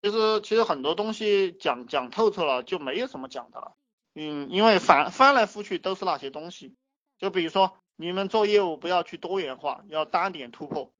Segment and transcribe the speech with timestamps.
[0.00, 3.74] 其实其实很多东西讲讲透彻了就没有什么讲的了。
[4.14, 6.74] 嗯，因为翻翻来覆去都是那些东西。
[7.18, 10.92] 就比如说你们做业务不要去多元化，要单点突破，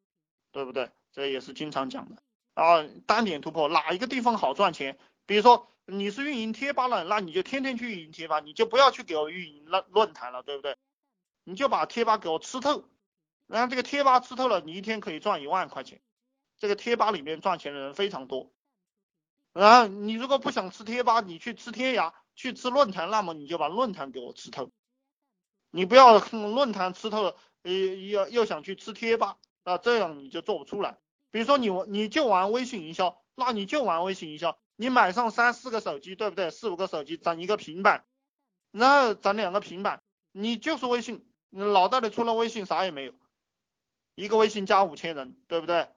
[0.53, 0.91] 对不对？
[1.13, 2.23] 这也是经常讲的
[2.55, 4.99] 啊，单点突破哪一个地方好赚钱？
[5.27, 10.77] 比如说你是运营贴吧了，那你就天天去运营贴吧，你就不要去给我运营论论坛了，对不对？
[11.45, 12.85] 你就把贴吧给我吃透，
[13.47, 16.01] 然后这个贴吧吃透了，你一天可以赚一万块钱。
[16.59, 18.51] 这个贴吧里面赚钱的人非常多。
[19.59, 24.71] 然后你如果不想吃贴吧，你去吃天涯，去吃论坛，那么你就把论坛给我吃透。
[25.73, 30.97] 你不要论坛吃透了，呃，又又想去吃贴吧，啊，这样你就做不出来。
[31.33, 36.53] 比如说你你就玩微信营销，那你就玩微信营销，你买上三四个手机，对不对？
[36.53, 38.05] 四五个手机，整一个平板，
[38.71, 43.13] 然后整两个平板，你就是微信，脑袋里除了微信啥也没有，
[44.15, 45.89] 一个微信加五千人，对不对？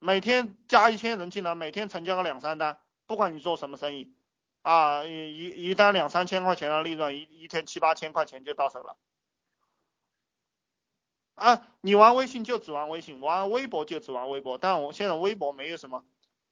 [0.00, 4.14] 每天加一千人进来，每天成交个两三单，不管你做什么生意，
[4.62, 8.96] 啊，一一单两三千块钱的利润，一一天七八千块钱就到手了。
[11.34, 14.58] 啊，你玩微信就只玩微信，玩微博就只玩微博。
[14.58, 16.04] 但我现在微博没有什么，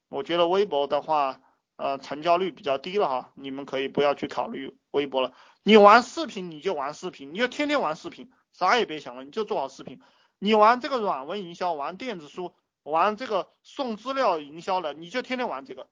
[0.08, 1.40] 我觉得微博的话，
[1.76, 5.32] 呃，成交率比较低了哈，你们可以不要去考虑微博了。
[5.62, 10.00] 你玩视频你就玩视频，你就天天玩视频，啥也别想了，你就做好视频。
[10.38, 12.54] 你玩这个软文营销，玩电子书。
[12.86, 15.88] 玩这个送资料营销的，你就天天玩这个，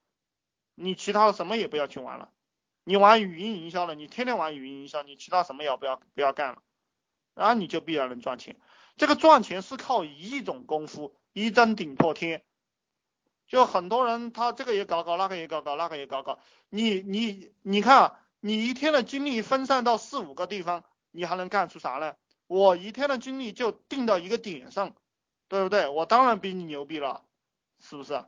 [0.76, 2.30] 你其他的什么也不要去玩了。
[2.84, 6.62] 你玩语音营销的，你天天玩语音营销，你其他什么也不要不要干了，
[7.34, 8.56] 然后你就必然能赚钱。
[8.96, 12.44] 这个赚钱是靠一种功夫，一针顶破天。
[13.48, 16.38] 就很多人他这个也搞搞，那个也搞搞，那个也搞搞。
[16.68, 22.14] 你你你看啊，你一天的精力分散到四五个地方，你还能干出啥呢？
[22.46, 24.94] 我一天的精力就定到一个点上。
[25.48, 25.88] 对不对？
[25.88, 27.24] 我当然比你牛逼了，
[27.78, 28.24] 是不是？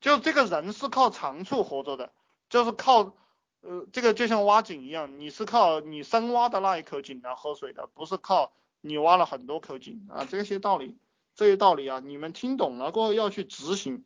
[0.00, 2.12] 就这个人是靠长处活着的，
[2.48, 3.16] 就是靠，
[3.60, 10.24] 呃，这个就像挖井一样，你是靠你深挖的那一口井来喝水的，不是靠你挖了很多口井啊。
[10.24, 10.98] 这些道理，
[11.36, 14.04] 这些道理啊，你们听懂了过后要去执行。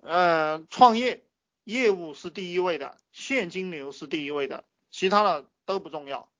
[0.00, 1.26] 呃，创业
[1.64, 6.30] 业务是第一位的，现金流是第一位的，其他的都不重要。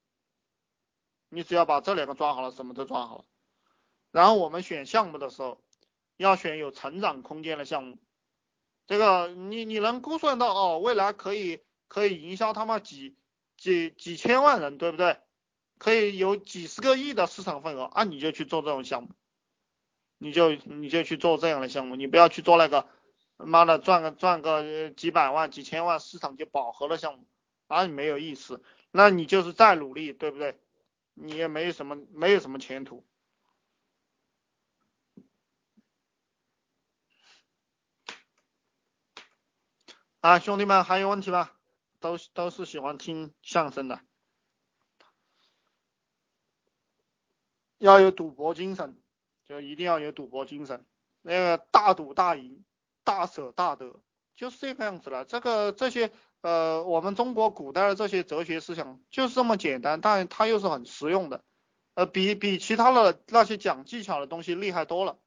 [1.29, 3.25] 你只要把这两个抓好了，什么都抓好了。
[4.11, 5.61] 然后我们选项目的时候，
[6.17, 7.99] 要选有成长空间的项目。
[8.87, 13.17] 这个你你能估算到哦，未来可以可以营销他妈几
[13.57, 15.19] 几几千万人，对不对？
[15.79, 19.11] 可以有几十个亿的市场份额啊，你就去做这种项目，
[20.17, 22.89] 你就你就去做这样的项目，你不要去做那个
[23.37, 27.27] 妈的赚个赚个几百万几千万市场就饱和的项目，
[27.69, 28.61] 啊，你没有意思。
[28.91, 30.59] 那你就是再努力，对不对？
[31.21, 33.05] 你也没什么，没有什么前途。
[40.21, 41.51] 啊，兄弟们还有问题吗？
[42.01, 44.01] 都都是喜欢听相声的，
[47.79, 49.01] 要有赌博精神，
[49.45, 50.87] 就一定要有赌博精神。
[51.23, 52.65] 那个大赌大赢，
[53.03, 54.01] 大舍大得，
[54.37, 55.25] 就是这个样子了。
[55.25, 56.13] 这个这些。
[56.41, 61.43] 呃，我们中国古代的这些哲学思想就是这么简单，但它又是很实用的，
[61.95, 65.19] 呃，比比其他的那些讲技巧的东西厉害多了。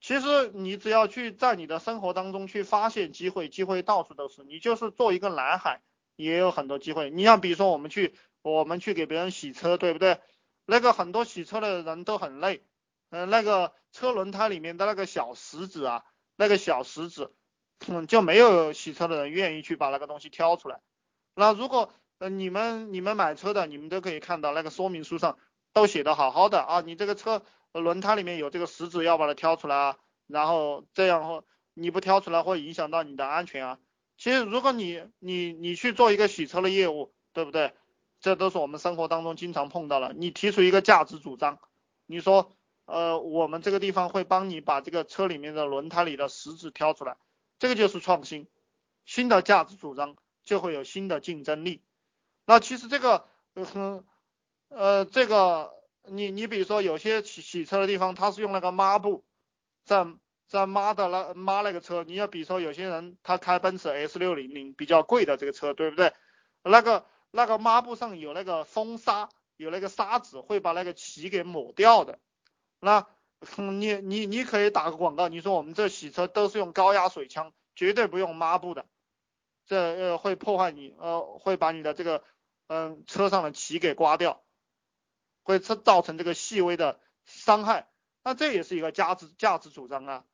[0.00, 4.44] 其实你只要去在你的生活当中去发现机会，机会到处都是。
[4.44, 5.82] 你就是做一个蓝海，
[6.16, 7.10] 也有很多机会。
[7.10, 10.20] 你像比如说我们去我们去给别人洗车，对不对？
[10.64, 12.64] 那个很多洗车的人都很累，
[13.10, 16.04] 嗯，那个车轮胎里面的那个小石子啊。
[16.40, 17.34] 那个小石子，
[17.86, 20.80] 嗯，就没有洗车的人愿意去把那个东西挑出来。
[21.34, 25.36] 那如果呃你们你们买车的，你们都可以看到那个说明书上
[25.74, 27.42] 都写的好好的啊，你这个车
[27.74, 29.96] 轮胎里面有这个石子，要把它挑出来啊，
[30.28, 33.78] 然后这样后你不挑出来会影响到你的安全啊。
[34.16, 37.74] 其实如果你你你去做一个洗车的业务，对不对？
[38.18, 40.14] 这都是我们生活当中经常碰到了。
[40.14, 41.58] 你提出一个价值主张，
[42.06, 42.50] 你说。
[42.90, 47.16] 呃，我们这个地方会帮你把这个车里面的轮胎里的石子挑出来，
[47.60, 48.48] 这个就是创新，
[49.04, 51.82] 新的价值主张就会有新的竞争力。
[52.46, 54.04] 那其实这个，呃，
[54.68, 55.72] 呃，这个
[56.04, 59.24] 你你比如说有些洗洗车的地方，他是用那个抹布
[59.84, 60.04] 在
[60.48, 66.12] 在抹的那抹那个车，你要比如说有些人他开奔驰 S 六零零比较贵的这个车，对不对？
[66.64, 72.18] 那个那个抹布上有那个风沙，有那个沙子会把那个漆给抹掉的。
[72.80, 73.06] 那，
[73.56, 78.86] 你你你可以打个广告，你说我们这洗车都是用高压水枪，绝对不用抹布的，
[79.66, 82.24] 这呃会破坏你，呃会把你的这个
[82.66, 84.40] 嗯车上的漆给刮掉，会。
[85.42, 87.88] 会造造成这个细微的伤害，
[88.22, 90.24] 那这也是一个价值价值主张啊，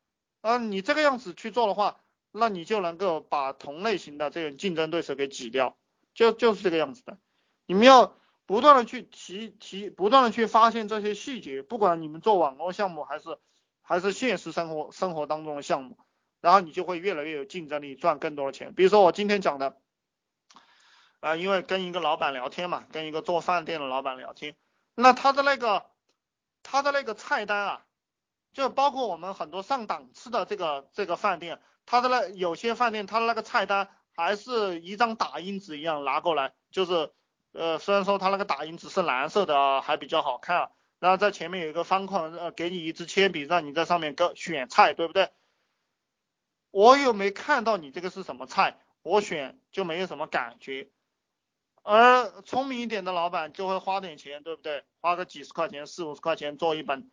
[0.42, 2.00] 啊，你这个样子去做的话，
[2.32, 5.78] 那你就能够把同类型的这种竞争对手给挤掉，
[6.12, 7.16] 就就是这个样子的，
[7.64, 13.38] 你们要不断的去提提，不断的去发现这些细节，不管你们做网络项目还是
[13.82, 15.98] 还是现实生活生活当中的项目，
[16.40, 18.72] 然后你就会越来越有竞争力，赚更多的钱。
[18.74, 19.76] 比如说我今天讲的。
[21.18, 24.54] 啊，因为跟一个老板聊天嘛，跟一个做饭店的老板聊天，
[24.94, 25.86] 那他的那个
[26.62, 27.86] 他的那个菜单啊，
[28.52, 37.10] 就包括我们很多上档次的这个这个饭店，他的那有些饭店他的那个菜单还是一张打印纸一样拿过来，就是
[37.56, 45.30] 呃虽然说他那个打印纸是蓝色的啊还比较好看，啊然后在前面有一个方框，呃给你一支铅笔让你在上面搁选菜，对不对？
[46.70, 50.90] 我又没看到你这个是什么菜，我选就没有什么感觉。
[51.82, 54.84] 而聪明一点的老板就会花点钱，对不对？
[55.00, 57.10] 花个几十块钱、四五十块钱做一本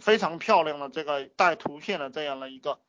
[0.00, 2.80] 非常漂亮的这个带图片的这样的一个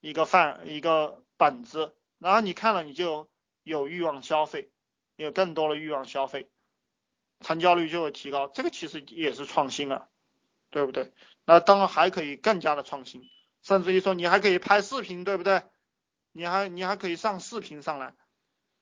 [0.00, 3.30] 一个饭一个本子，然后你看了你就
[3.62, 4.70] 有欲望消费，
[5.24, 6.48] 有更多的欲望消费，
[7.40, 8.46] 成交率就会提高。
[8.46, 10.08] 这个其实也是创新啊，
[10.70, 11.12] 对不对？
[11.44, 13.22] 那当然还可以更加的创新，
[13.62, 15.64] 甚至于说你还可以拍视频，对不对？
[16.30, 18.14] 你还你还可以上视频上来。